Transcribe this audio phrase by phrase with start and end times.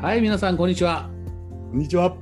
[0.00, 1.10] はい、皆さん、こんにちは。
[1.70, 2.16] こんにちは。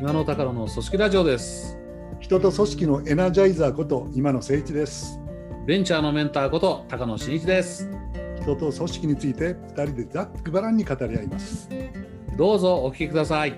[0.00, 1.78] 今の高野の組織ラジオです。
[2.18, 5.20] 人と組織のエナジャイザーこと今野誠一です。
[5.64, 7.88] ベンチャーのメンターこと高野真一です。
[8.42, 11.68] 人と組織について二人でざっくばらんに語り合います。
[12.36, 13.52] どうぞお聞きください。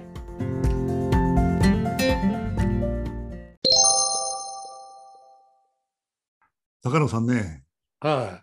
[6.83, 7.65] 高野さんね、
[8.01, 8.43] は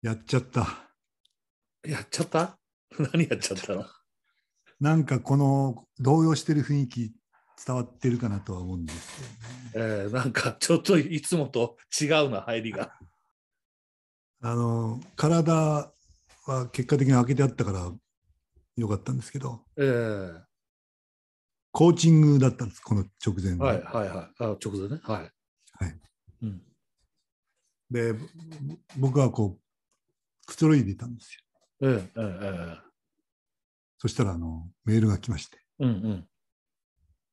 [0.00, 0.66] やっちゃった。
[1.86, 1.90] い。
[1.90, 2.56] やっちゃった？
[3.12, 3.84] 何やっちゃったの？
[4.80, 7.12] なんかこの動揺してる雰囲気
[7.64, 9.16] 伝わってるかなとは思うんです
[9.72, 10.02] けどね。
[10.04, 12.92] えー、なんかちょっといつもと違うな、入りが。
[14.42, 15.92] あの体
[16.46, 17.90] は結果的に開けてあったから
[18.76, 20.42] よかったんですけど、えー、
[21.72, 24.28] コーチングだったんです、この直前ははいはいはい。
[24.40, 25.00] あ直前ね。
[25.02, 25.22] はい。
[25.22, 26.00] はい
[26.42, 26.62] うん、
[27.90, 28.20] で、ぼ
[28.98, 31.34] 僕はこう、くつろいでいたんです
[31.80, 31.88] よ。
[31.88, 32.85] えー、えー、えー、
[33.98, 36.28] そしたらあのメールが来まして、うんうん。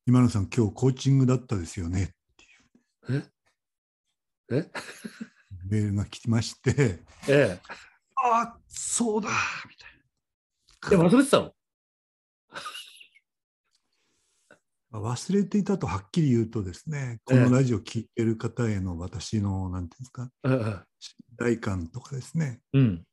[0.06, 2.14] 今野さん、今日コーチングだったですよね。
[3.08, 3.22] え？
[4.50, 4.70] え？
[5.68, 7.60] メールが来まして、え
[8.16, 9.30] ああ、そうだ。
[9.68, 11.54] みたいー、え、忘れてたの？
[14.90, 15.00] な。
[15.00, 23.04] 忘れていたとはっきり言うとですね、このラジオ聞いてる方への私の、なんていうんですか、えー、信頼感とかですね、うん。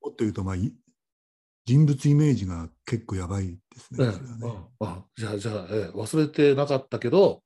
[0.00, 0.74] もっと言うと、まあ、い
[1.68, 4.10] 人物イメージが結構やばいですね、
[5.18, 7.42] じゃあ、じゃあ、えー、忘れてなかったけど、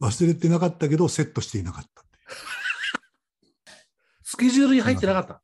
[0.00, 2.04] 忘れてなかったけど、セットしていなかった。
[4.22, 5.42] スケジュールに入ってなかった？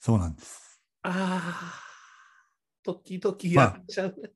[0.00, 0.80] そうなんです。
[1.02, 1.80] ああ、
[2.82, 4.30] 時々やっちゃうね。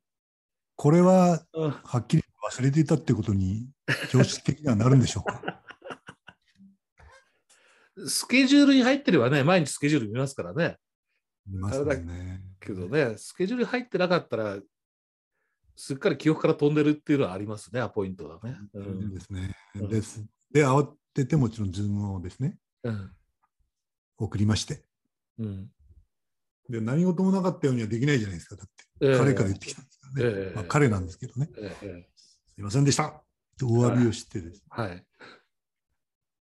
[0.75, 3.71] これは、うんはっきり忘れていたってことに、
[4.11, 5.63] 常識的にはなるんでしょうか。
[8.07, 10.79] スケジュールに入ってればね、毎日スケジュール見ますからね。
[11.47, 12.43] 見ますもんね。
[12.61, 14.59] けどね、スケジュールに入ってなかったら、
[15.77, 18.59] すっかり記憶から飛んでるっていうのはありますね、アポイントだね。
[18.75, 19.55] うんですね。
[19.75, 20.25] うんです。
[20.53, 23.13] で、慌ててもちろんズームをですね、うん
[24.19, 24.83] 送りまして。
[25.39, 25.71] うん
[26.69, 28.57] で、何事もなかったようにはできないじゃないですか。
[28.57, 30.23] だって、ええ彼から言ってきたんですからね。
[30.25, 31.49] ええまあ、彼なんですけどね。
[31.59, 33.23] えええすいませんでした。
[33.59, 35.07] とお詫びをしてです、えはい。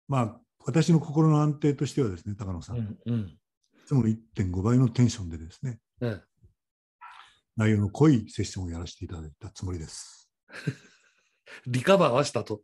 [0.08, 3.38] まあ、私の心の安定としてはですね、高野さん、いうんうん
[3.86, 6.20] つもの1.5倍のテンションでですね、え
[7.56, 10.30] 内容の濃いセッションをやらせていただいたつもりです。
[10.50, 10.54] え
[11.66, 12.62] リカバーはしたと。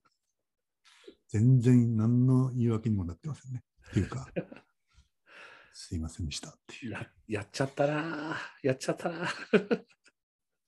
[1.28, 3.62] 全然何の言い訳にもなってませんね。
[3.91, 4.28] っていうか、
[5.72, 6.92] すいませんでしたっていう。
[6.92, 9.28] ややっちゃったな、やっちゃったな。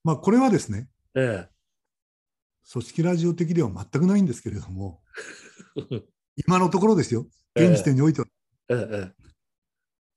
[0.04, 1.48] まあ、これはですね、え
[2.70, 5.02] 組織ラジオ的では全くないんですけれども、
[5.90, 6.02] え
[6.36, 8.26] 今のところですよ、現時点においては、
[8.68, 9.31] えええ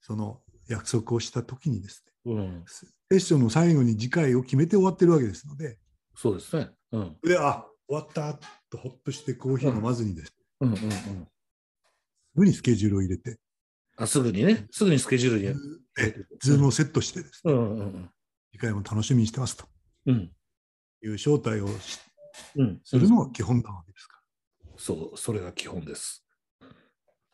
[0.05, 2.85] その約束をしたときにですね、うん、セ
[3.16, 5.79] ッションの最後に次回を決めて終わってるわけですので、
[6.16, 6.69] そうですね。
[6.91, 7.17] うん。
[7.23, 8.39] で、あ終わった
[8.69, 11.09] とほっとしてコーヒー飲まずにです、うんうんうん、す
[12.35, 13.39] ぐにスケジュールを入れて、
[13.97, 15.59] あすぐにね、すぐにスケジュールに。
[15.97, 18.09] えズームをセットしてですね、うんうんうん。
[18.51, 19.65] 次回も楽しみにしてますと。
[20.05, 20.31] うん。
[21.01, 21.99] いう招待をし
[22.57, 24.17] うん、するのが基本なわけですか
[24.65, 24.73] ら。
[24.77, 26.25] そう、それが基本です。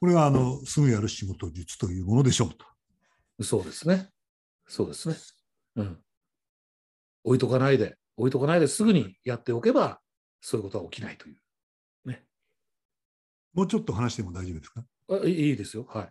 [0.01, 2.65] これはあのすぐやる仕事術というものでしょうと。
[3.43, 4.09] そうですね。
[4.67, 5.15] そうですね。
[5.77, 5.97] うん。
[7.23, 10.01] 置いとかないで、置いとかないですぐにやっておけば、
[10.41, 11.37] そういうことは起きないという。
[13.53, 14.85] もうちょっと話しても大丈夫ですか？
[15.09, 15.85] あいいですよ。
[15.89, 16.03] は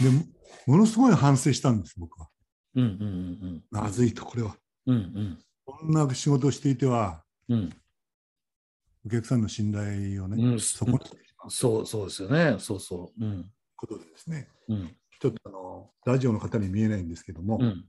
[0.00, 0.02] い。
[0.02, 0.24] でも
[0.66, 2.28] ものすごい反省したんです、僕は。
[2.74, 3.04] うんうんう
[3.56, 4.56] んまずいと、これは。
[4.86, 4.96] うん。
[4.96, 7.58] うんこんな仕事をしていては、うん。
[7.58, 7.76] うん。
[9.06, 10.98] お客さんの信頼をね、うんそこに
[11.48, 12.56] そうそうですよね。
[12.58, 13.24] そうそう。
[13.24, 13.50] うん。
[13.76, 14.96] ことでですね、うん。
[15.20, 17.84] ちょっとあのラジオの方に見えないんですけども、うん。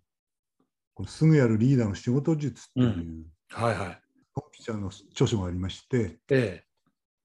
[0.93, 4.01] このすぐやるリーダーの仕事術っていう、はいはい。
[4.35, 6.65] トンピちゃんの著書がありまして、ええ。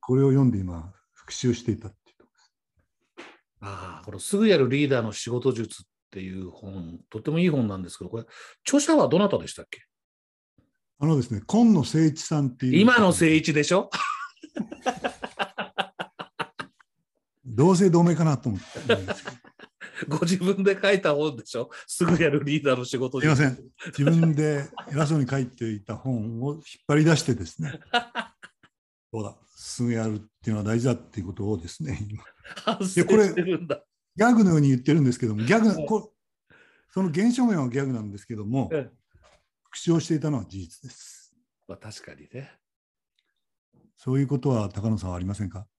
[0.01, 3.31] これを読んで今、復習していたっていうところです。
[3.61, 8.25] ああ、このすぐやるリーダーの仕事術っていう本、とてもいい本なんですけど、これ、
[8.67, 9.83] 著者はどなたでしたっけ？
[10.99, 12.77] あのですね、今野誠一さんっていう。
[12.79, 13.91] 今の誠一でしょ？
[17.45, 18.67] 同姓同名かなと思って。
[20.09, 21.71] ご自分で書いた本でしょ？
[21.87, 23.59] すぐやるリーダーの仕事すいません。
[23.97, 27.79] 自分で偉そうに書いていた本を引っ張り出してですね、
[29.13, 32.25] そうだ、すぐやるっていうのは大事だっていうことをですね、今
[32.65, 33.85] 反省やこれしてるんだ。
[34.17, 36.13] ギャグのように言ってるんですけども、ギャグはいこ
[36.91, 39.03] その現象面はギャグなんですけども、ええ
[39.65, 41.35] 復習をしていたのは事実です。
[41.67, 42.53] まあ、確かにね。
[43.97, 45.61] そういうことは高野さんはありませんか？
[45.61, 45.72] 僕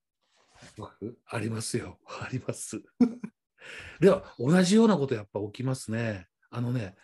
[1.25, 2.00] ありますよ。
[2.22, 2.81] あります。
[4.00, 6.28] では、同じようなことやっぱ起きますね。
[6.50, 6.96] あのね、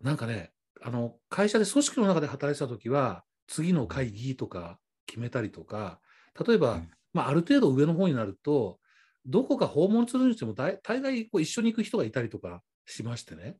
[0.00, 6.00] なんかね、あの会社で組織の中で働いてた時は、次の会議とか決めたりとか、
[6.46, 8.80] 例えば、うんまあ、ある程度上の方になると、
[9.26, 13.58] どこか訪問するにしても大大概こう一緒に行く人がいたりとかしましてね、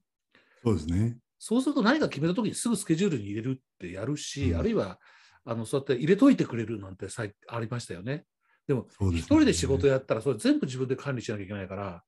[0.62, 1.18] そうですね。
[1.38, 4.98] そうすると何か決めた時にすぐスケジュールに入れるってやるし、うんあるいは
[5.44, 7.06] あのそうやって入れといてくれるなんて
[7.48, 8.24] ありましたよね。
[8.66, 12.02] でも、一人で仕事やったら、それ全部自分で管理しなきゃいけないから、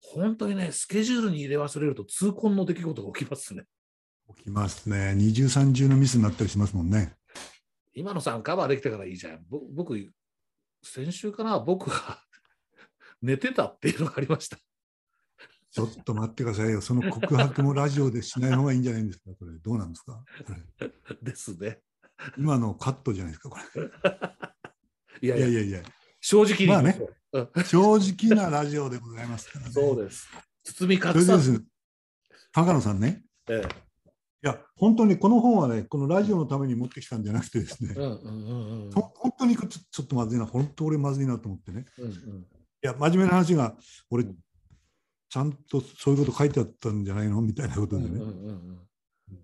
[0.00, 3.64] 本当にね、スケジュールに入れ忘れると痛恨の出来事が起きますね。
[4.36, 5.14] 起きますね。
[5.14, 7.14] 二重三重のミスになったりしますもんね。
[7.92, 9.44] 今野さんカバーできたからいいじゃん。
[9.48, 9.96] ぼ僕、
[10.82, 12.22] 先週かな、僕が
[13.20, 14.56] 寝てたっていうのがありました。
[15.72, 16.80] ちょっと待ってくださいよ。
[16.80, 19.30] その告白もラジオでしない方がいいんじゃないんですか？
[19.38, 20.24] これどうなんですか？
[20.46, 20.52] こ
[20.82, 20.90] れ
[21.22, 21.80] ですね。
[22.38, 23.50] 今のカットじゃないですか？
[23.50, 24.50] こいや
[25.22, 25.82] いや、れいやいやいや。
[26.20, 27.00] 正直にまあね。
[27.64, 29.72] 正直なラジオでございますからね。
[29.72, 30.28] そうです。
[30.64, 31.64] 包みそ隠さず。
[32.52, 33.24] 高野さんね。
[33.48, 33.62] え
[34.42, 37.94] いや、本当にこの本はね、このラジオのために持ってきたんじゃなくてですね。
[37.94, 38.90] え、うんうんうんうん。
[38.90, 41.84] ほ本当にちょちょっとまずいな、本当俺まずいなと思ってね。
[41.98, 42.12] うんうん。
[42.12, 42.16] い
[42.80, 43.76] や、真面目な話が、
[44.08, 44.38] 俺うん、
[45.28, 47.42] ちゃんとそういうこと書いてあったんじゃないの？
[47.42, 48.78] みたいなことでね、うんうんうん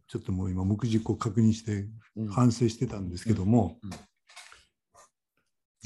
[0.09, 2.29] ちょっともう今、目次を確認してうん。
[2.29, 3.79] 反省してたんですけども。
[3.83, 3.99] うんうん、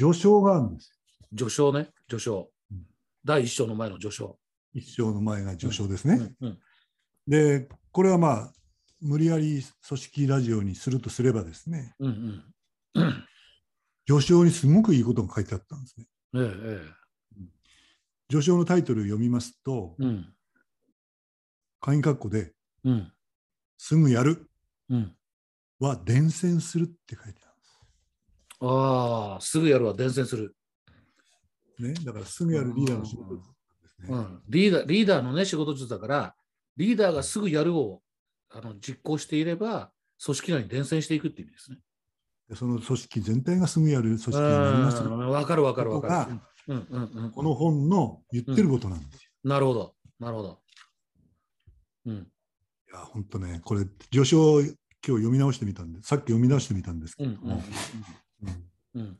[0.01, 0.99] 序章があるんです
[1.37, 2.87] 序章ね、序章うん。
[3.23, 4.25] 第一章の前の序章。
[4.25, 4.39] よ。
[4.73, 6.35] 一章の前が序章ですね。
[6.41, 6.59] うんうん
[7.29, 8.53] で、これはまあ、
[9.03, 12.45] 無理やり組織ラジオにするとすればですね、うん
[12.95, 13.25] うん
[14.07, 16.07] 序章にすごくいいことが書いてあったんですね。
[16.35, 16.81] ええ
[17.37, 17.45] え
[18.31, 20.35] 序章のタイトルを読みますと、えうん
[21.79, 22.55] 鍵括弧で、
[22.85, 23.13] うん
[23.77, 24.49] すぐやる
[24.89, 25.15] うん
[25.79, 27.50] は伝染するって書いてある。
[28.61, 30.55] ああ、すぐやるわ、伝染する。
[31.79, 33.49] ね、だからすぐやるリーダーの仕事です
[34.03, 34.09] ね。
[34.09, 36.35] うん、リーダーリーダーのね、仕事術だから、
[36.77, 38.03] リーダーがすぐやるを
[38.51, 39.91] あの実行していれば、
[40.23, 41.79] 組織内に伝染していくっていう意味ですね。
[42.51, 46.43] でその組織全体がすぐやる組織になりますうんわかるわかるわかるこ。
[46.69, 49.31] うんうんうんこの本の言ってることなんですよ。
[49.45, 50.61] なるほど、なるほど。
[52.07, 52.27] うん、い
[52.93, 57.63] や、本当ね、これ、序章を今日読み直してみたんで、さっき読み直してみたんですけうん、うんども、
[58.43, 59.01] うん。
[59.01, 59.19] うん。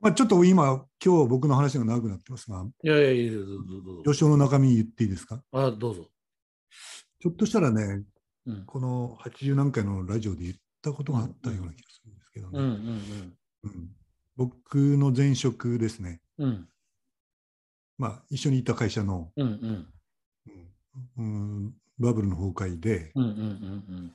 [0.00, 3.66] まあ、ちょっと今、今日僕の話が長くなってますが、いやいやいや、どうぞどうぞ。
[3.66, 4.02] どうぞ。
[4.04, 5.42] 序章の中身言っていいですか？
[5.52, 6.10] あ、どうぞ。
[7.20, 8.04] ちょっとしたらね、
[8.46, 13.96] うん、この80何回のラジオで言ったことがあったような気がするんですけどうん、うね、ん、うん。
[14.36, 16.68] 僕の前職ですね、うん、うん、
[17.96, 19.86] まあ、一緒にいた会社の、うん、うん、
[21.16, 24.12] うんうんバブルの崩壊でうん、うん、うん、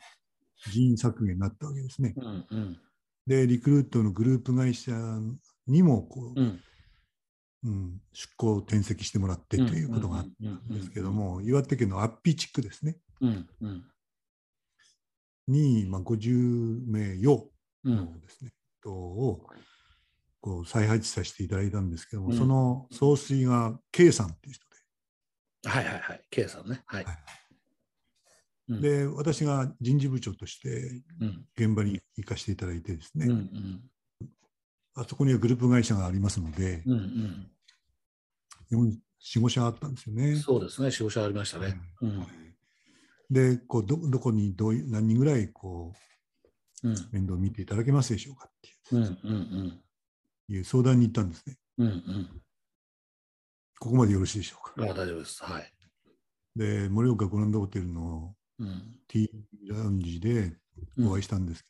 [0.72, 2.14] 人員削減になったわけですね。
[2.16, 2.78] うん、うん、
[3.30, 4.92] で、リクルートのグループ会社
[5.68, 6.60] にもこう、うん、
[7.64, 13.86] うん、出向を転籍してもらってということがあったんですけど、も、岩手県のアッピー地区ですね、うん、うん、
[15.48, 17.48] に、まあ、50名用
[17.86, 19.46] うん、のですね、人を
[20.42, 22.38] こう再配置させていただいたんですけども、うん。
[22.38, 24.66] その総帥が K さんっていう人
[25.66, 26.82] はいはいはい、K さんね。
[26.86, 27.06] はい。
[28.70, 33.82] うんで、で、私が人事部長としてうん、現場に行かせていただいてですね、うん、うん、
[34.96, 37.52] あそこにはグループ会社がありますので、うん、
[38.72, 40.38] 4、4 5社あったんですようねん。。
[40.38, 41.76] そうですね、仕事ありましたね。
[42.02, 42.26] うん、
[43.30, 45.94] でこうど、どこにどういう何人ぐらいこ
[46.84, 49.82] うん、う面倒を見ていただけますでしょうかってうん、いう,、うん、
[50.48, 51.58] いう相談に行ったんですね。
[51.78, 52.42] うん、うん、
[53.80, 54.74] ここまでよろしいでしょうか。
[54.78, 54.90] うん。
[54.90, 55.44] あ、大丈夫です。
[55.44, 55.74] はい。
[56.56, 59.30] で、盛岡グランドホテルのうん、T
[59.70, 60.54] ラウンジで
[61.00, 61.70] お会いしたんですけ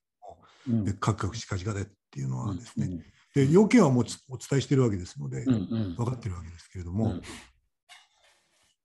[0.67, 2.99] ども、うん、でカクカクしかじかでっていうのはですね、うん、
[3.47, 7.21] で要件はもうつお伝えしているわけですので、うん、うん、分かってるわけですけれども、うん。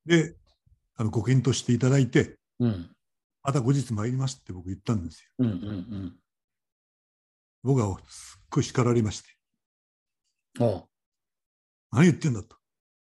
[0.07, 0.37] で
[0.97, 2.91] あのご検討していただいて、うん、
[3.43, 5.31] また後日参りますって僕言ったんですよ。
[5.39, 6.17] うん、うん、
[7.63, 9.29] 僕はすっごい叱られまして、
[11.91, 12.57] 何言ってんだと。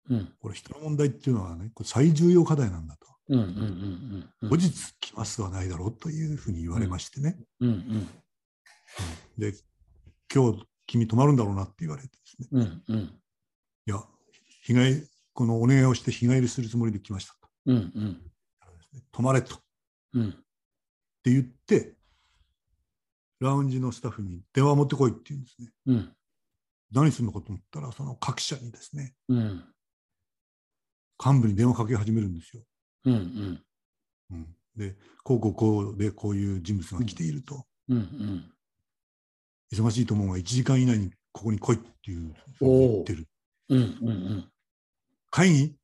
[0.10, 3.08] うん、これ人の問題っていうのはね、これ最重要課題なんだと。
[3.32, 4.50] うん、うん、うん、うん。
[4.50, 7.40] 後日来ますはないだろうというふうに言われましてね。
[7.62, 8.08] うん、うん、
[9.38, 9.54] で、
[10.34, 12.48] 今日君泊まるんだろうなって言われてですね。
[12.52, 13.12] うん、うん、い
[13.86, 14.04] や、
[14.64, 17.48] 日帰り、このお願いをして日帰りするつもりで来ましたと。
[17.68, 18.22] うん、うん、
[19.14, 19.58] 泊まれと。
[20.14, 20.34] うん、っ
[21.24, 21.96] て言って、
[23.40, 25.72] ラウンジのスタッフに電話持ってこいって言うんですね。
[25.88, 26.16] うん、
[26.92, 29.64] 何するのかと思ったら、その各社にですね、うん、
[31.24, 32.64] 幹部に電話かけ始めるんですよ。
[33.06, 33.64] うん、うん、
[34.32, 38.52] うん、で、こうこうこうでこういう人物が来ていると、うん、うん。
[39.74, 43.28] 忙しいと思うが1時間以内にここに来いっていうふうに言ってる。
[43.70, 44.52] うん、うん、
[45.30, 45.76] 会議？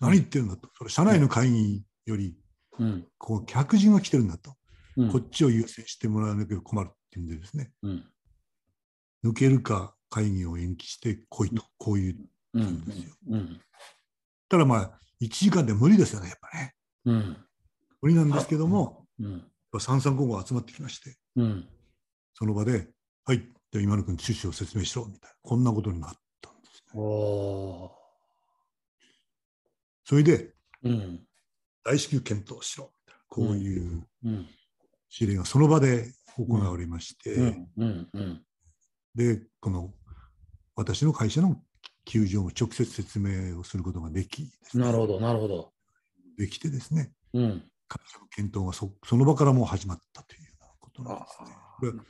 [0.00, 0.68] 何言ってるんだと。
[0.76, 2.36] それ社内の会議より
[2.78, 3.06] うん。
[3.18, 4.54] こう客人が来てるんだと、
[4.96, 5.10] うん。
[5.10, 8.04] こっちを優先してもらわなきゃ困るっていうんでですね、うん。
[9.24, 12.16] 抜けるか会議を延期して来いと、こういう。
[12.54, 12.84] うん。
[13.30, 13.60] うん。
[14.52, 16.74] ただまあ、1時間で無理ですよね、やっぱね。
[17.06, 17.36] うん。
[18.02, 19.50] 無理なんですけども、うん。
[19.80, 21.66] 三々五が集まってきまして、うん。
[22.34, 22.90] その場で、
[23.24, 26.10] はい、じゃあ今野君、趣旨を説明しろ、みたいな、こんなことになっ
[26.42, 26.92] たんですね。
[30.04, 31.26] それで、うん。
[31.82, 34.46] 大至急検討しろ、みたいな、こういううん。
[35.18, 37.56] 指令がその場で行われまして。
[39.14, 39.94] で、この
[40.76, 41.56] 私の会社の
[42.04, 45.72] 球場も直接説明をすることができね、なるほど、なるほど。
[46.36, 47.62] できてですね、うん。
[47.88, 52.02] 会社の検討がそその場からもう始まったというようなことなんですね。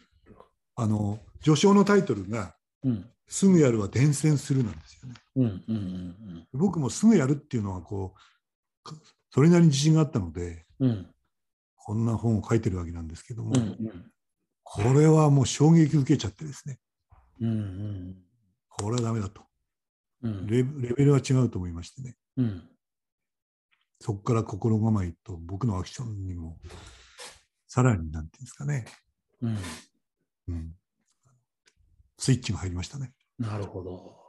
[0.74, 3.08] あの序章のタイトルがうん。
[3.28, 5.14] 「すぐやるは伝染する」なんですよね。
[5.36, 5.64] うん。
[5.68, 6.48] うん。
[6.52, 8.96] 僕もすぐやるっていうのはこうか
[9.30, 10.90] それなりに自信があったのでうん。
[10.90, 11.14] うん。
[11.76, 14.12] こんな本を書いてるわけなんですけども、うん。
[14.62, 16.78] これはもう衝撃受けちゃってですね
[17.40, 17.48] うん。
[17.48, 18.22] うん。
[18.68, 19.46] これはダメだとうん。
[20.22, 22.68] レレベルは違うと思いましてねうん。
[24.00, 26.58] そこから心構えと僕のアクションにも
[27.66, 28.84] さらになんていうんですかね、
[29.40, 29.58] うん。
[30.48, 30.72] うん、
[32.18, 33.12] スイッチが入りましたね。
[33.38, 34.22] なるほど。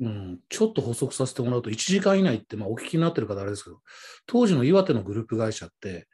[0.00, 3.80] うん、ちょっと補足させてもらうと、1時間以内って、まあ、お聞きになってる方あれですけど、
[4.26, 6.08] 当時の岩手のグループ会社って、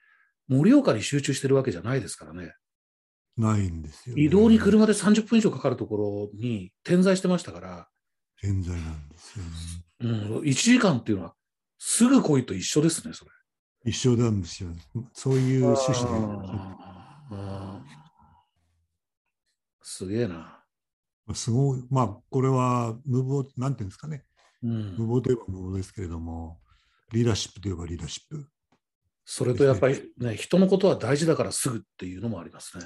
[0.49, 2.53] 盛岡に集中してるわけじゃないですからね。
[3.37, 4.23] ないんですよ、ね。
[4.23, 7.89] 移動に車で30分以上かかるところに点在してましたから、
[8.41, 9.51] 健在なんですよね。
[10.01, 11.35] うん、1時間っていうのは、
[11.79, 13.31] すぐ来いと一緒ですね、それ。
[13.85, 14.71] 一緒なんですよ。
[15.13, 17.97] そういう趣旨で。
[19.83, 20.63] すげえな。
[21.35, 24.25] すごい、まあ、これは無謀、なんていうんですかね。
[24.63, 26.61] うん無謀といえば無謀ですけれども、
[27.13, 28.49] リーダーシップといえばリーダーシップ。
[29.25, 32.85] それとやっぱりね、人のことは大事だからすぐっていうのもありますね。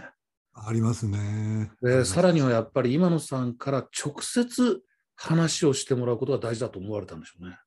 [0.52, 1.70] ありますね。
[1.80, 4.82] でさらにはやっぱり今野さんから直接
[5.20, 7.58] 話をしてもらうことが大事だと思われたんでしょうね。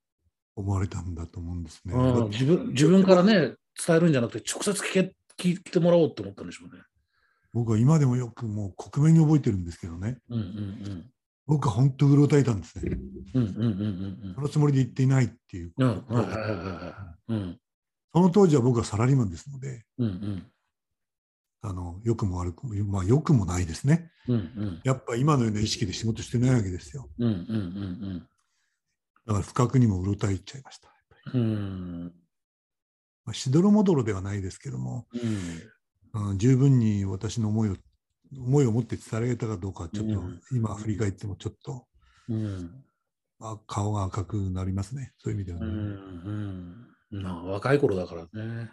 [0.55, 1.93] 思われたんだと思うんですね。
[1.93, 3.53] うん、自分自分からね、
[3.85, 6.81] 伝えるんじゃなくて、直接聞け聞いてもらおうって思ったんでしょうね。
[7.53, 10.17] 僕は今でもよくもう克明に覚えてるんですけどね。
[10.29, 11.09] うんうん
[11.45, 12.97] 僕は本当うろたえたんですね。
[13.33, 13.43] うん。
[13.43, 15.73] うんうんうんそのつもりで言っていないっていう。
[15.77, 16.05] うん。
[17.27, 17.59] うん
[18.13, 20.45] その当時は僕はサラリーマンですので、うんうん
[21.65, 24.11] あの良くも悪くも、まあ良くもないですね。
[24.27, 27.09] うんうんやっぱ今のような意識で仕事してないわけですよ。
[27.17, 28.27] うんうんうん
[29.25, 30.89] だから不覚にもうろたえちゃいました。
[31.33, 32.13] うんうん
[33.25, 35.07] まあ、しどろもどろではないですけども、
[36.13, 37.77] うんうん、十分に私の思いを
[38.37, 41.85] 思いを持って伝えられたかどうかはちょっと、うん今振り返ってもちょっと、
[42.27, 42.83] うん
[43.39, 45.13] あ、顔が赤くなりますね。
[45.19, 45.73] そういう意味ではうね。
[45.73, 45.77] ん
[47.11, 48.71] うんまあ若い頃だからね。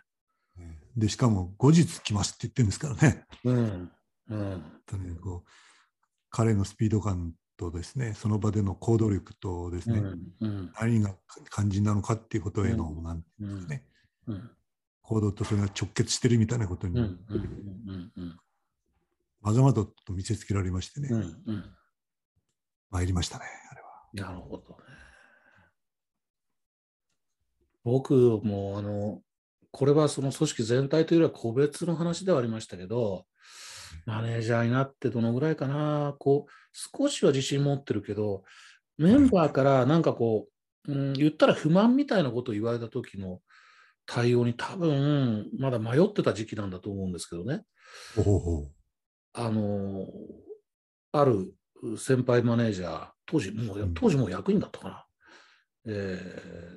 [0.97, 3.27] で、しかも後日来ますって言ってるんですからね。
[3.45, 3.93] うん。
[4.29, 4.63] うん。
[6.31, 10.35] 彼のスピード感とですね、その場での行動力とですね、うん。
[10.41, 10.73] うん。
[10.81, 11.15] 何が
[11.53, 13.85] 肝心なのかっていうことへの、うんなんていうんですかね、
[14.27, 14.51] うん。
[15.03, 17.19] 行動とそれが直結してるみたいなことに、
[19.41, 21.43] まざまざと見せつけられましてね、うん。
[21.47, 21.65] うん。
[22.91, 24.33] 参りましたね、あれは。
[24.33, 24.91] なるほどね。
[27.83, 28.15] 僕
[28.45, 29.23] もあの
[29.71, 33.27] これはその組織全体というよりは個別の話ではありましたけど、
[34.07, 38.45] マネージャーになってどのぐらいかな、こう少しは自信持ってるけど、
[38.99, 40.49] メンバーからなんかこ
[40.89, 43.41] う、うん、言ったら不満みたいなことを言われた時の
[44.07, 47.63] 対応に多分まだ迷ってた時期なんだと思うんですけどね。
[48.17, 48.71] ほほほ
[49.33, 50.07] あの
[51.13, 51.53] ある
[51.97, 55.07] 先輩マネージャー、当時もう、うん当時もう役員だったかな、
[55.87, 56.21] え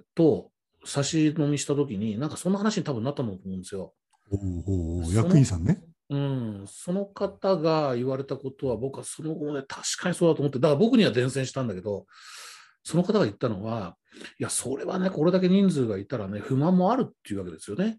[0.02, 0.52] ーと、
[0.86, 3.94] 差し飲みしたときに、なんかそんな話に多分なったんだと思うんですよ。
[4.30, 5.84] ほうほうほうその役員さんね。
[6.10, 12.06] うん、その方が言われたことは、僕はその後もね、確かにそうだと思って、だから僕には伝染したんだけど、
[12.84, 13.96] その方が言ったのは、
[14.40, 17.98] いや、それはね、これだけ人数がいたらね、不満もあるっていうわけですよね。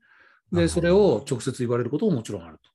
[0.53, 2.71] で、それを直接言われることももちろんあると。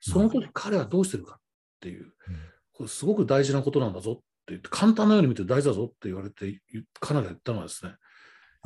[0.00, 1.40] その時彼はどうしてるかっ
[1.80, 2.12] ていう、
[2.72, 6.60] これすごく大事なことなんだぞって言って、簡単なように見て大事だぞって言われて、
[6.98, 7.98] 彼が言ったのはですね、はい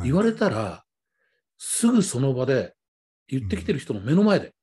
[0.02, 0.84] 言われたら、
[1.56, 2.74] すぐその場で
[3.26, 4.54] 言ってきてる人の目の前で、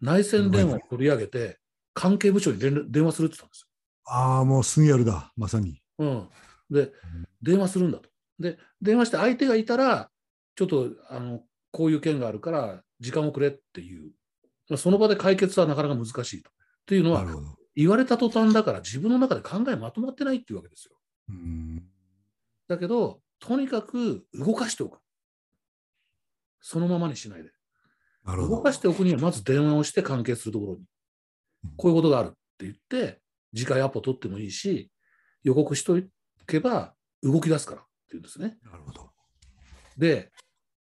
[0.00, 1.58] 内線電話を取り上げて、
[1.94, 3.66] 関係部長に電話するって言ったんです
[4.06, 5.76] ああ、もうすぐやるだ、まさに。
[5.76, 5.82] よ。
[5.98, 6.28] うん、
[6.70, 6.92] で、
[7.42, 8.08] 電話するんだと。
[8.38, 10.10] で、電話して相手がいたら、
[10.56, 11.40] ちょっとあの
[11.70, 14.12] こういう件があるから、時間をくれっていう、
[14.68, 16.50] まあその場で解決はなかなか難しいと。
[16.50, 16.52] っ
[16.86, 17.24] ていうのは。
[17.76, 20.96] 言われた途端だから自分の中で考えまとまってないっていうわけですよ。
[21.28, 21.82] うん
[22.68, 24.98] だけど、とにかく動かしておく。
[26.60, 27.50] そのままにしないで。
[28.24, 28.62] 動なるほど。
[28.62, 30.78] かしておくには、まず電話をして関係するところに
[31.64, 33.20] うん、こういうことがあるって言って、
[33.54, 34.90] 次回アポ取ってもいいし、
[35.42, 35.98] 予告しと
[36.46, 38.58] けば動き出すからっていうんですね。
[38.62, 39.10] なるほど。
[39.96, 40.30] で、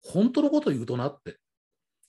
[0.01, 1.37] 本当のこと言うとなって、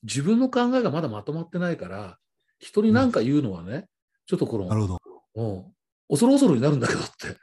[0.02, 2.18] 自分の考えがまだまとまってないから、
[2.58, 3.88] 人に何か言うのはね、
[4.26, 4.98] ちょっとこの、なるほど。
[5.34, 5.64] うん
[6.10, 7.38] 恐る恐るになるんだけどって、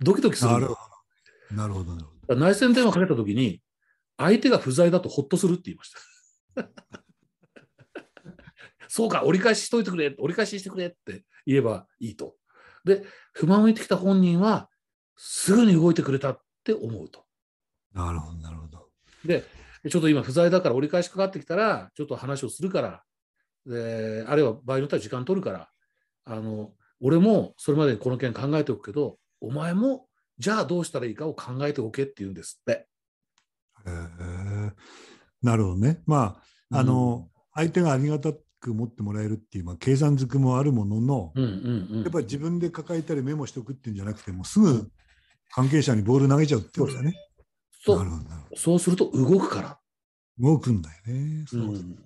[0.00, 1.56] ドキドキするだなんるほど。
[1.56, 2.11] なるほど。
[2.28, 3.60] 内線電話かけたときに、
[4.16, 5.92] 相手が不在だとほっとするって言いまし
[6.54, 6.54] た。
[8.88, 12.36] そうか、折り返ししといてくれ、折り返ししてくれって言えばいいと。
[12.84, 14.68] で、不満を言ってきた本人は、
[15.16, 17.24] すぐに動いてくれたって思うと。
[17.92, 18.38] なるほど。
[18.38, 18.90] なるほど。
[19.24, 19.44] で、
[19.88, 23.04] ちょっと今不在だから折り返しかかってきたら、ちょっと話をするから、
[23.64, 25.70] であるいは場合によっては時間取るから、
[26.24, 30.06] あの、俺もそれまでにこの件考えておくけど、お前も
[30.42, 32.88] じゃあどうしたらいいかを考えておけって言うんですって。
[35.40, 36.02] なるほどね。
[36.04, 44.90] まあ、あの、相手がありがたく持ってもらえるっていう、まあ、計算づくもあるものの、うんうんうん、やっぱり自分で抱えたりメモしておくっていうんじゃなくて、もうすぐ
[45.52, 47.14] 関係者にボール投げちゃうってことだね。
[47.84, 48.06] そう。
[48.56, 49.78] そうすると動くから。
[50.40, 51.44] 動くんだよね。
[51.46, 51.96] そううだん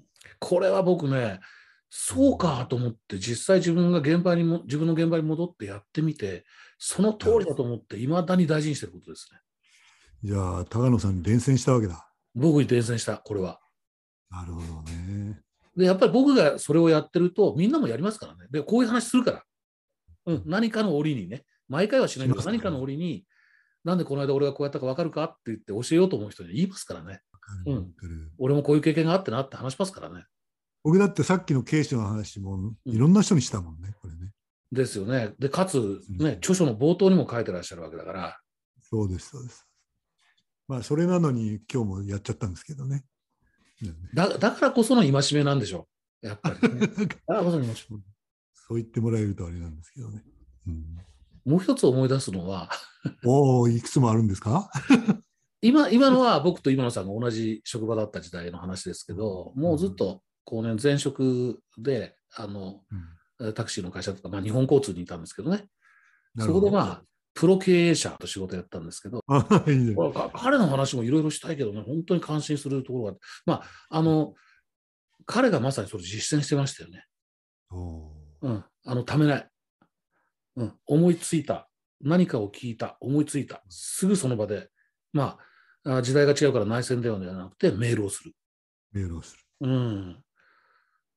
[0.40, 1.40] これは僕ね、
[1.88, 6.44] そうかと思って、実際自分が現場にも、自分の現場に戻ってやってみて、
[6.78, 9.40] その通りだと思って、いまだに大事にしてることですね。
[10.22, 12.10] じゃあ、高野さんに伝染したわけだ。
[12.34, 13.60] 僕に伝染した、これは。
[14.30, 15.40] なるほどね。
[15.76, 18.46] で、やっぱり僕がそれをやってると、みんなもやりますからね。
[18.50, 19.44] で、こういう話するから。
[20.26, 23.24] うん、何かの折にね、毎回はしないけど、何かの折に、
[23.84, 27.20] なんでこの間俺がこうやったか分かるかって言って教えようと思う人に言いますからね。
[27.66, 27.92] うん
[28.38, 30.24] 俺もこういう経験があってなって話しますからね。
[30.86, 34.30] 僕だってさっきの警視庁の話もいろんな人にしたもんね、これね。
[34.70, 35.32] ですよね。
[35.36, 38.38] で、かつ、うんね、著書の冒頭にも書いてらっしゃるわけだから、
[38.88, 39.66] そうです、そうです。
[40.68, 43.02] まあ、それなのに今日もやっちゃったんですけどね。
[43.82, 45.88] ねだだからこその戒めなんでしょ
[46.22, 46.28] う。
[46.28, 46.86] やっぱり、ね。
[46.86, 47.94] だからこその戒めそ
[48.70, 50.22] う言ってもらえるとあれなんですけどね。
[50.68, 50.84] うん、
[51.44, 52.70] もう一つ思い出すのは、
[53.24, 54.70] おお、いくつもあるんですか？
[55.62, 62.80] 今今のは僕と今野さんが同じ職場だった時代の話ですけど、もうずっとこう、ね、前職であの
[63.38, 65.66] うんタクシーの会社とか、まあ、日本交通にいたんですけどね、
[66.36, 67.02] どこでまあ、
[67.34, 69.94] プロ経営者と仕事やったんですけど、あいいね
[70.32, 74.32] 彼の話もいろいろしたいけどね、本当に感心するところがあって、まあ、あの、
[75.26, 77.04] 彼がまさにそれ実践してましたよね。
[77.70, 79.48] おうん、あの、ためない。
[80.56, 81.68] うん、思いついた。
[82.00, 82.96] 何かを聞いた。
[83.00, 83.62] 思いついた。
[83.68, 84.70] すぐその場で、
[85.12, 85.38] ま
[85.84, 88.32] あ、あ時代が違うから内線電話ではなくてメールをする。
[88.92, 89.68] メールをする。
[89.68, 90.22] うん。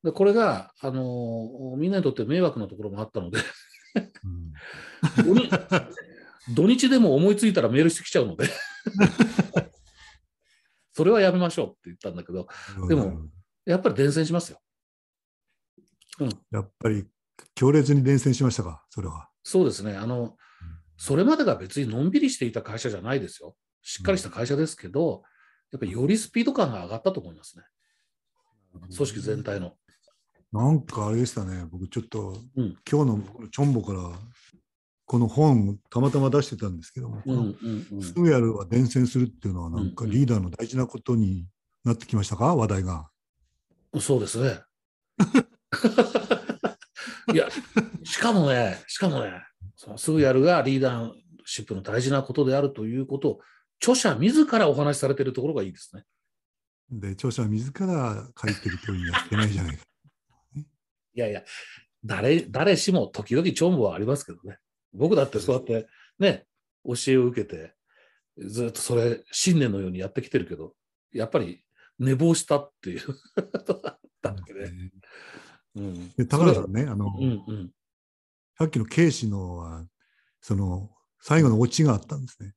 [0.03, 3.39] でこれが、あのみんなにとって迷惑なところもあったので、
[4.23, 4.53] うん
[6.55, 8.49] 土日でも思いついたらメールしてきちゃうので、
[10.93, 12.47] それはやめましょうって言ったんだけど、
[12.87, 13.21] でも
[13.65, 14.59] やっぱり伝染しますよ。
[16.51, 17.05] やっぱり
[17.55, 19.29] 強烈に伝染しましたか、それは。
[19.43, 19.95] そうですね。
[19.95, 20.37] あの、
[20.97, 23.55] それまでが別にのんびりしていた会社じゃないですよ。
[23.81, 25.23] しっかりした会社ですけど、
[25.71, 27.63] やっぱりよりスピード感が上がったと思いますね。
[28.95, 29.75] 組織全体の。
[30.51, 34.11] なんかあれでしたね、僕ちょっと、うん今日のチョンボから、
[35.05, 37.21] この本たまたま出してたんですけども、
[38.01, 41.45] すぐやるは伝染するっていうのは、なんかリーダーの大事なことに
[41.83, 43.09] なってきましたか、話題が。
[43.99, 44.59] そうですね。
[47.33, 47.47] いや、
[48.03, 49.31] しかもね、しかもね、
[49.75, 51.11] そのすぐやるがリーダー
[51.45, 53.39] シップの大事なことであるということを、
[53.81, 56.03] 著者自らお話しされているところがいいですね。
[56.91, 59.83] で、著者自ら書いてるというにはしてないじゃないか。
[61.13, 61.43] いやいや、
[62.03, 64.57] 誰誰しも時々チョンボはありますけどね。
[64.93, 66.45] 僕だってそうやってね、
[66.85, 67.73] 教えを受けて、
[68.37, 70.73] ずっとそれ、信念のようにやってきてるけど、
[71.11, 71.63] やっぱり
[71.97, 73.01] 寝坊したっていう
[74.21, 74.91] だっけね。
[75.75, 77.71] うん、で高田さんね、あの、うんうん。
[78.57, 79.85] さっきの警視のは、
[80.41, 80.89] その、
[81.21, 82.53] 最後のオチがあったんですね。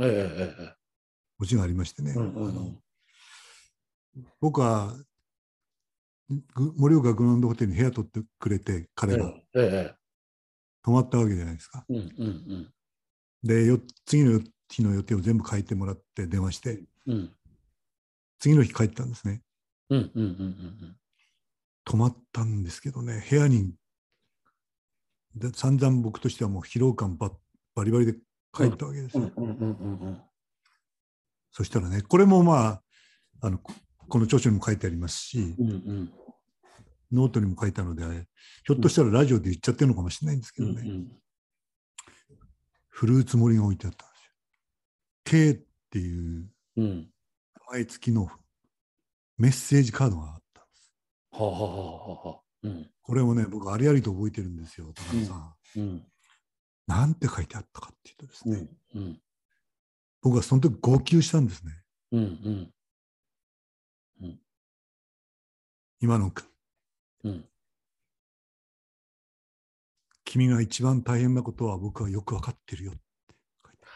[0.00, 0.74] えええええ
[1.38, 2.12] オチがありましてね。
[2.12, 2.14] え。
[2.14, 2.82] うんうんうん。
[4.40, 5.04] 僕は、ぐ
[6.28, 9.94] 盛岡グランドホテルに部屋取ってくれて、彼がえええ
[10.82, 11.84] 泊まったわけじゃないですか。
[11.88, 11.94] え。
[11.94, 12.70] うんうん
[13.42, 17.12] で、よ次の日の予定を全部書いてもらって電話して、うん。
[17.12, 17.30] うん
[18.40, 19.40] 次の日帰ったんですね。
[19.88, 20.96] うんうんうんうん
[21.86, 23.74] 泊まったんですけどね、部屋に、
[25.34, 27.30] で散々僕としてはもう疲労感ば
[27.74, 28.14] バリバリで
[28.52, 29.30] 帰ったわけですよ。
[29.36, 30.22] うんうんうんうんうん
[31.52, 32.82] そしたらね、これもまあ、
[33.40, 33.60] あの
[34.04, 36.12] ここの著書にも書いてありますし、うんうん
[37.12, 38.02] ノートにも書いたので、
[38.64, 41.08] ひょっとしたらラジオで言っちゃってるのかもしれないんですけどね、うんうん
[42.88, 44.32] フルーツ盛りが置いてあったんですよ。
[45.24, 47.10] K っていううん
[47.66, 48.28] 名前付きの
[49.36, 50.94] メッセージカードがあったんです。
[51.32, 52.90] はあ、はあはあはあ、うん。
[53.02, 55.54] これもね、僕、ありありと覚えてるんですよ、高野さん。
[55.76, 56.06] うん。
[56.86, 59.02] なんて書いてあったかっていうとですね、うん。
[59.02, 59.20] うん。
[60.22, 61.72] 僕はその時号泣したんですね。
[62.12, 62.22] うん。
[62.22, 62.74] うん。
[66.04, 66.46] 今の君、
[67.24, 67.44] うん。
[70.26, 73.00] 君が一番大変なことは僕はよくわかってるよって
[73.64, 73.92] 書いては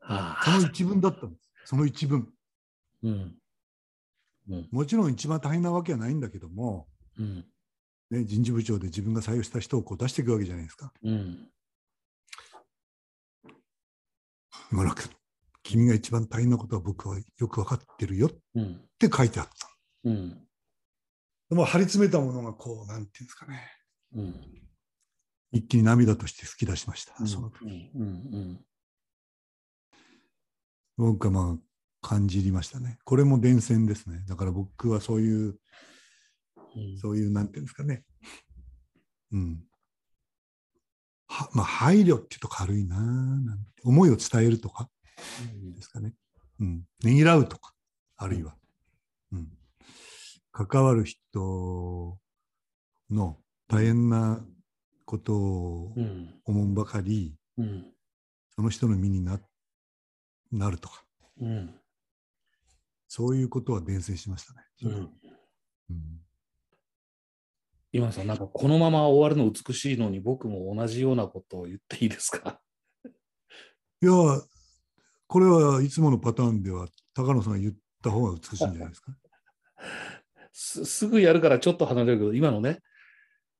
[0.00, 0.50] ある。
[0.50, 0.70] そのあ。
[0.70, 1.50] 一文だったんです。
[1.66, 2.32] その一文。
[3.02, 3.34] うん。
[4.48, 4.68] うん。
[4.70, 6.88] もちろん一番大変なわけはないんだけども、
[7.18, 7.44] うん。
[8.10, 10.90] ね、人事部長で自分が採用した人をこう出していくわけじゃないですか。
[11.02, 11.50] うん。
[14.72, 15.17] 今の君、
[15.68, 18.80] 君が一番大変なことは僕はよくわかってるよっうん。
[18.98, 19.52] て書いてあった。
[20.04, 20.30] うん。
[21.50, 23.70] でも張り詰めたものがこう、なんていうんですかね。
[24.14, 24.34] うん。
[25.52, 27.14] 一気に涙として吹き出しました。
[27.20, 27.28] うん。
[27.28, 28.02] その時うん。
[28.02, 28.60] うん。
[30.96, 32.98] 僕はまあ感じりましたね。
[33.04, 34.24] これも伝染ですね。
[34.26, 35.58] だから僕はそういう、
[36.76, 36.98] うん。
[36.98, 38.04] そういう、なんていうんですかね。
[39.32, 39.64] うん。
[41.26, 44.88] はまあ、配慮っていうと軽いななんて思いを伝えるとか
[45.74, 46.14] ですかね。
[46.60, 46.86] うん。
[47.02, 47.74] ねぎらうとか、
[48.16, 48.54] あるいは。
[49.32, 49.48] うん。
[50.52, 52.18] 関わる人
[53.10, 54.44] の大変な
[55.04, 56.34] ことをうん。
[56.44, 57.86] 思うばかり、うん。
[58.54, 59.40] その人の身にな
[60.50, 61.04] なるとか、
[61.40, 61.74] うん。
[63.06, 64.60] そういうことは伝染しましたね。
[64.82, 64.92] うん。
[65.90, 66.20] うん
[67.90, 72.60] 今野さん、なんかこのまま終わるの美しいのに僕も同じようなことを言っていいですか？
[74.02, 74.12] いや、
[75.28, 79.12] これはいつものパターンでは、高野さんが言った方が美しいんじゃないですか？
[80.52, 82.80] すすぐやるからちょっと離れるけど、今のね、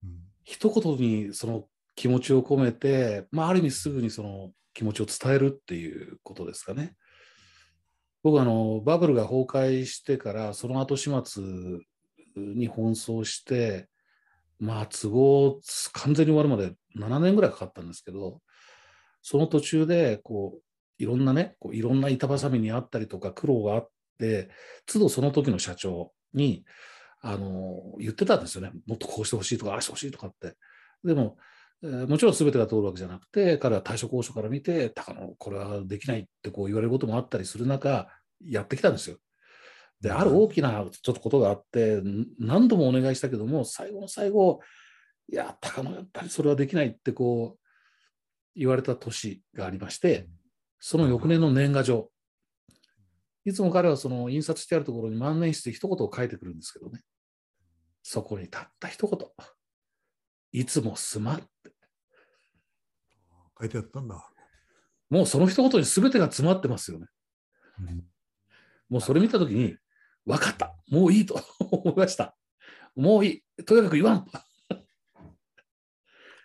[0.03, 0.11] うん
[0.45, 6.95] 一言にその気持ちを込めて、まあ、ある意味すぐにその気持ちを伝えるっていうことですかね。
[8.23, 11.43] 僕あのバブルが崩壊してからその後始末
[12.35, 13.89] に奔走して
[14.59, 15.61] まあ都合
[15.93, 18.41] 完全に終わるまで7年ぐらいかかったんですけど
[19.21, 20.63] その途中でこう
[20.99, 24.51] いろんなねこういろんな板挟みにあったりとか苦労があって
[24.87, 26.65] 都度その時の社長に
[27.21, 30.57] あの言ってたんですよねもっとこうしてほしいとかああしてほしいとかって。
[31.05, 31.37] でも
[31.83, 38.09] えーもちろん全てが通るわけじゃなくて、彼は対処交渉から見て、高野、これはできないってこう言われることもあったりする中、
[38.45, 39.17] やってきたんですよ。
[40.01, 44.61] で、ある大きなちょっとことがあって、ん何度もお願いしたけども、最後の最後、
[45.33, 47.61] いや、高野、やっぱりそれはできないってこう
[48.57, 50.29] 言われた年がありまして、
[50.81, 52.11] その翌年の年賀状、
[53.45, 57.03] いつも彼はその印刷してあるところに万年筆で一言を書いてくるんですけどね、
[58.03, 59.19] そこにたった一言、
[60.53, 61.47] いつもすまんって。
[63.61, 64.31] 書いてあったんだ。
[65.11, 67.07] もうその一言に全てが詰まってますよね。
[67.81, 68.05] うん
[68.89, 69.77] もうそれ見たときに、
[70.25, 72.37] 分かった、もういいと 思いました。
[72.97, 74.27] もういい、とにかく言わん。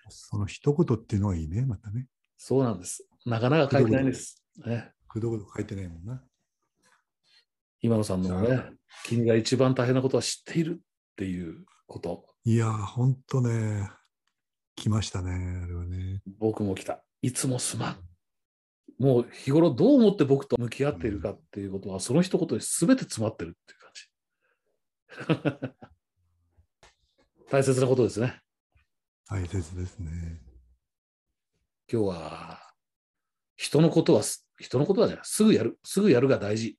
[0.10, 2.08] その一言っていうのはいいね、またね。
[2.38, 3.08] そうなんです。
[3.26, 4.44] なかなか書いてないんです。
[4.66, 6.24] ね、くどくど書いてないもんな。
[7.82, 8.72] 今野さんのね、
[9.06, 10.86] 君が一番大変なことは知っているっ
[11.18, 13.90] ていうこと、いやー、ほんとね、
[14.76, 15.32] 来ましたね、
[15.64, 16.22] あれはね。
[16.40, 17.02] 僕も来た。
[17.22, 17.98] いつもすまん。
[19.00, 23.74] もう日頃どう思って僕と向き合っているかっていうことは、その一言に全て詰まってるって
[25.16, 25.74] いう感じ。
[27.50, 28.42] 大切なことですね。
[29.26, 30.42] 大切ですね。
[31.92, 32.73] 今日は
[33.56, 36.78] 人のことはす人のことはじゃないすぐやるすぐやるが大事。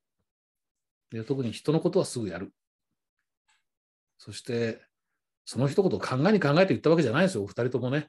[1.11, 2.53] で特に人のことはすぐやる。
[4.19, 4.81] そして
[5.45, 8.09] その一言を考えに考えて言ったわけじゃないですよお二人ともね。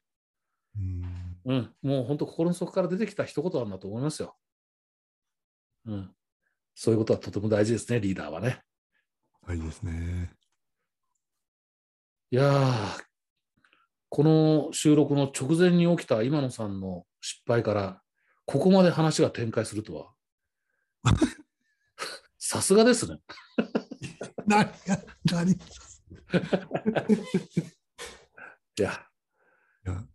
[0.77, 1.37] うん。
[1.45, 1.73] うん。
[1.81, 4.35] もう本当心の底から出てきた一言なんだと思いますよ。
[5.85, 6.11] うん。
[6.73, 8.61] そういうことはとても大事ですねリーダーはね。
[9.45, 10.31] はいですね。
[12.31, 13.03] いやー
[14.09, 18.01] この収録の直前に起きた今野さんの失敗から
[18.45, 20.13] ここまで話が展開するとは
[22.37, 23.19] さすがですね。
[24.45, 24.71] 何が、
[25.31, 25.55] 何い
[28.77, 29.05] いや、
[29.83, 30.05] や、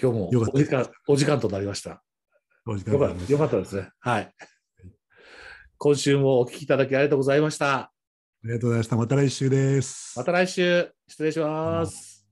[0.00, 2.02] 今日もお時間お時間となりました。
[2.66, 3.90] よかよかったですね。
[4.00, 4.34] はい。
[5.78, 7.74] 今週もお聞きいただきありがとうございました。
[7.76, 7.92] あ
[8.44, 8.96] りがとうございました。
[8.96, 10.18] また来週です。
[10.18, 12.26] また来週、失礼します。